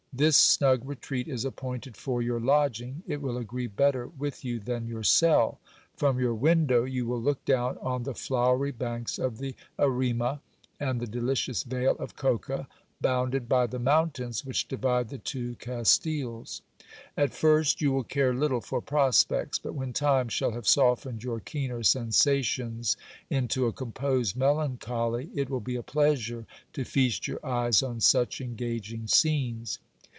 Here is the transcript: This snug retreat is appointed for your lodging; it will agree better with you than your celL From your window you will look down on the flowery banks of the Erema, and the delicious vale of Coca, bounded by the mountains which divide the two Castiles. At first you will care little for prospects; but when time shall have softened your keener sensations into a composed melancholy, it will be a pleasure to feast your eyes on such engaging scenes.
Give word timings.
This 0.13 0.35
snug 0.35 0.81
retreat 0.83 1.29
is 1.29 1.45
appointed 1.45 1.95
for 1.95 2.21
your 2.21 2.41
lodging; 2.41 3.01
it 3.07 3.21
will 3.21 3.37
agree 3.37 3.67
better 3.67 4.07
with 4.07 4.43
you 4.43 4.59
than 4.59 4.85
your 4.85 5.03
celL 5.03 5.59
From 5.95 6.19
your 6.19 6.35
window 6.35 6.83
you 6.83 7.05
will 7.05 7.21
look 7.21 7.45
down 7.45 7.77
on 7.77 8.03
the 8.03 8.13
flowery 8.13 8.73
banks 8.73 9.17
of 9.17 9.37
the 9.37 9.55
Erema, 9.79 10.41
and 10.81 10.99
the 10.99 11.07
delicious 11.07 11.63
vale 11.63 11.95
of 11.95 12.17
Coca, 12.17 12.67
bounded 12.99 13.47
by 13.47 13.65
the 13.65 13.79
mountains 13.79 14.43
which 14.43 14.67
divide 14.67 15.07
the 15.07 15.17
two 15.17 15.55
Castiles. 15.55 16.61
At 17.15 17.33
first 17.33 17.79
you 17.81 17.93
will 17.93 18.03
care 18.03 18.33
little 18.33 18.59
for 18.61 18.81
prospects; 18.81 19.59
but 19.59 19.75
when 19.75 19.93
time 19.93 20.27
shall 20.27 20.51
have 20.51 20.67
softened 20.67 21.23
your 21.23 21.39
keener 21.39 21.83
sensations 21.83 22.97
into 23.29 23.65
a 23.65 23.71
composed 23.73 24.35
melancholy, 24.35 25.29
it 25.33 25.49
will 25.49 25.61
be 25.61 25.77
a 25.77 25.81
pleasure 25.83 26.45
to 26.73 26.83
feast 26.83 27.29
your 27.29 27.43
eyes 27.45 27.81
on 27.81 28.01
such 28.01 28.41
engaging 28.41 29.07
scenes. 29.07 29.79